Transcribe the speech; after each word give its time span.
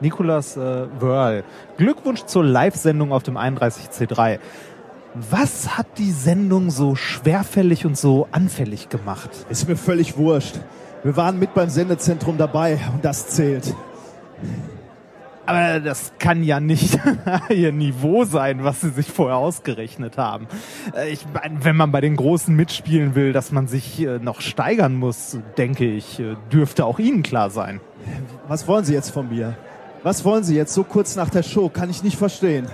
Nikolas 0.00 0.56
äh, 0.56 0.86
Wörl. 1.00 1.44
Glückwunsch 1.76 2.24
zur 2.24 2.44
Live-Sendung 2.44 3.12
auf 3.12 3.22
dem 3.22 3.36
31C3. 3.36 4.38
Was 5.14 5.78
hat 5.78 5.86
die 5.98 6.10
Sendung 6.10 6.70
so 6.70 6.94
schwerfällig 6.94 7.86
und 7.86 7.96
so 7.96 8.28
anfällig 8.32 8.88
gemacht? 8.90 9.30
Ist 9.48 9.66
mir 9.68 9.76
völlig 9.76 10.18
wurscht. 10.18 10.56
Wir 11.02 11.16
waren 11.16 11.38
mit 11.38 11.54
beim 11.54 11.70
Sendezentrum 11.70 12.36
dabei 12.36 12.78
und 12.92 13.04
das 13.04 13.28
zählt. 13.28 13.74
Aber 15.46 15.78
das 15.78 16.12
kann 16.18 16.42
ja 16.42 16.58
nicht 16.58 16.98
ihr 17.48 17.70
Niveau 17.70 18.24
sein, 18.24 18.64
was 18.64 18.80
sie 18.80 18.90
sich 18.90 19.06
vorher 19.06 19.36
ausgerechnet 19.36 20.18
haben. 20.18 20.48
Äh, 20.94 21.10
Ich 21.10 21.24
meine, 21.32 21.64
wenn 21.64 21.76
man 21.76 21.92
bei 21.92 22.00
den 22.00 22.16
Großen 22.16 22.54
mitspielen 22.54 23.14
will, 23.14 23.32
dass 23.32 23.52
man 23.52 23.68
sich 23.68 24.00
äh, 24.02 24.18
noch 24.18 24.40
steigern 24.40 24.96
muss, 24.96 25.38
denke 25.56 25.86
ich, 25.86 26.18
äh, 26.18 26.34
dürfte 26.52 26.84
auch 26.84 26.98
Ihnen 26.98 27.22
klar 27.22 27.50
sein. 27.50 27.80
Was 28.48 28.66
wollen 28.66 28.84
Sie 28.84 28.92
jetzt 28.92 29.10
von 29.10 29.28
mir? 29.28 29.56
Was 30.02 30.24
wollen 30.24 30.44
Sie 30.44 30.54
jetzt 30.54 30.74
so 30.74 30.84
kurz 30.84 31.16
nach 31.16 31.30
der 31.30 31.42
Show? 31.42 31.68
Kann 31.68 31.90
ich 31.90 32.02
nicht 32.02 32.16
verstehen. 32.16 32.68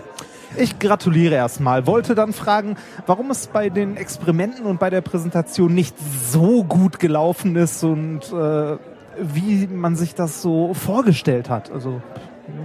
Ich 0.56 0.78
gratuliere 0.78 1.34
erstmal. 1.34 1.86
Wollte 1.86 2.14
dann 2.14 2.32
fragen, 2.32 2.76
warum 3.06 3.30
es 3.30 3.46
bei 3.46 3.70
den 3.70 3.96
Experimenten 3.96 4.66
und 4.66 4.78
bei 4.78 4.90
der 4.90 5.00
Präsentation 5.00 5.74
nicht 5.74 5.96
so 6.30 6.62
gut 6.62 6.98
gelaufen 6.98 7.56
ist 7.56 7.82
und 7.84 8.20
äh, 8.32 8.76
wie 9.18 9.66
man 9.66 9.96
sich 9.96 10.14
das 10.14 10.42
so 10.42 10.74
vorgestellt 10.74 11.48
hat. 11.48 11.70
Also 11.70 12.02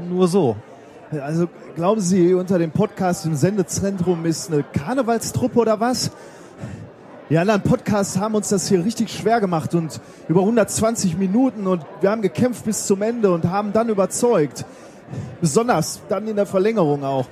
nur 0.10 0.28
so. 0.28 0.58
Also 1.22 1.48
glauben 1.76 2.02
Sie, 2.02 2.34
unter 2.34 2.60
dem 2.60 2.72
Podcast 2.72 3.26
im 3.26 3.36
Sendezentrum 3.36 4.26
ist 4.26 4.52
eine 4.52 4.64
Karnevalstruppe 4.64 5.58
oder 5.58 5.80
was? 5.80 6.12
Die 7.30 7.38
anderen 7.38 7.62
Podcasts 7.62 8.18
haben 8.18 8.36
uns 8.36 8.48
das 8.48 8.70
hier 8.70 8.86
richtig 8.86 9.12
schwer 9.12 9.42
gemacht 9.42 9.76
und 9.76 10.00
über 10.30 10.40
120 10.42 11.18
Minuten 11.18 11.68
und 11.68 11.86
wir 12.00 12.10
haben 12.10 12.22
gekämpft 12.22 12.64
bis 12.64 12.86
zum 12.88 13.02
Ende 13.02 13.34
und 13.34 13.50
haben 13.50 13.74
dann 13.74 13.90
überzeugt. 13.90 14.64
Besonders 15.42 16.00
dann 16.08 16.26
in 16.26 16.38
der 16.38 16.46
Verlängerung 16.46 17.04
auch. 17.04 17.26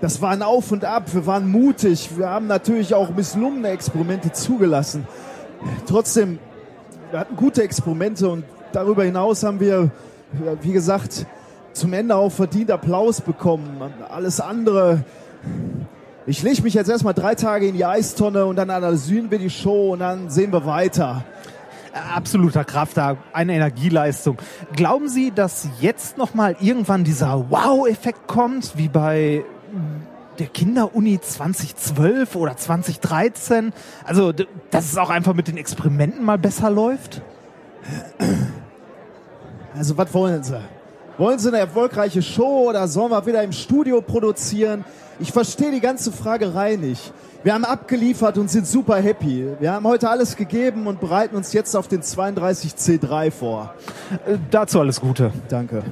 Das 0.00 0.22
war 0.22 0.30
ein 0.30 0.42
Auf 0.42 0.70
und 0.70 0.84
Ab. 0.84 1.12
Wir 1.12 1.26
waren 1.26 1.50
mutig. 1.50 2.10
Wir 2.16 2.28
haben 2.28 2.46
natürlich 2.46 2.94
auch 2.94 3.10
misslungene 3.10 3.70
Experimente 3.70 4.30
zugelassen. 4.30 5.08
Trotzdem, 5.86 6.38
wir 7.10 7.18
hatten 7.18 7.34
gute 7.34 7.64
Experimente 7.64 8.28
und 8.28 8.44
darüber 8.72 9.02
hinaus 9.02 9.42
haben 9.42 9.58
wir, 9.58 9.90
wie 10.62 10.72
gesagt, 10.72 11.26
zum 11.72 11.92
Ende 11.94 12.14
auch 12.14 12.30
verdient 12.30 12.70
Applaus 12.70 13.20
bekommen. 13.20 13.80
Alles 14.08 14.40
andere. 14.40 15.04
Ich 16.24 16.40
lege 16.44 16.62
mich 16.62 16.74
jetzt 16.74 16.88
erstmal 16.88 17.14
drei 17.14 17.34
Tage 17.34 17.66
in 17.66 17.74
die 17.74 17.84
Eistonne 17.84 18.46
und 18.46 18.54
dann 18.54 18.70
analysieren 18.70 19.28
wir 19.32 19.38
die 19.38 19.50
Show 19.50 19.92
und 19.92 19.98
dann 19.98 20.30
sehen 20.30 20.52
wir 20.52 20.64
weiter. 20.64 21.24
Absoluter 22.14 22.64
Kraftakt, 22.64 23.20
eine 23.32 23.54
Energieleistung. 23.54 24.38
Glauben 24.76 25.08
Sie, 25.08 25.32
dass 25.32 25.68
jetzt 25.80 26.18
nochmal 26.18 26.54
irgendwann 26.60 27.02
dieser 27.02 27.50
Wow-Effekt 27.50 28.28
kommt, 28.28 28.78
wie 28.78 28.88
bei 28.88 29.44
der 30.38 30.46
Kinderuni 30.46 31.20
2012 31.20 32.36
oder 32.36 32.56
2013? 32.56 33.72
Also, 34.04 34.32
dass 34.70 34.92
es 34.92 34.98
auch 34.98 35.10
einfach 35.10 35.34
mit 35.34 35.48
den 35.48 35.56
Experimenten 35.56 36.24
mal 36.24 36.38
besser 36.38 36.70
läuft? 36.70 37.20
Also 39.76 39.98
was 39.98 40.14
wollen 40.14 40.44
Sie? 40.44 40.60
Wollen 41.18 41.38
Sie 41.38 41.48
eine 41.48 41.58
erfolgreiche 41.58 42.22
Show 42.22 42.70
oder 42.70 42.88
sollen 42.88 43.10
wir 43.10 43.26
wieder 43.26 43.42
im 43.42 43.52
Studio 43.52 44.00
produzieren? 44.00 44.84
Ich 45.20 45.30
verstehe 45.30 45.70
die 45.70 45.80
ganze 45.80 46.10
Fragerei 46.10 46.76
nicht. 46.76 47.12
Wir 47.44 47.54
haben 47.54 47.64
abgeliefert 47.64 48.38
und 48.38 48.50
sind 48.50 48.66
super 48.66 48.96
happy. 48.96 49.46
Wir 49.60 49.72
haben 49.72 49.86
heute 49.86 50.08
alles 50.08 50.36
gegeben 50.36 50.86
und 50.86 51.00
bereiten 51.00 51.36
uns 51.36 51.52
jetzt 51.52 51.76
auf 51.76 51.86
den 51.88 52.02
32C3 52.02 53.30
vor. 53.30 53.74
Äh, 54.26 54.38
dazu 54.50 54.80
alles 54.80 55.00
Gute. 55.00 55.32
Danke. 55.48 55.82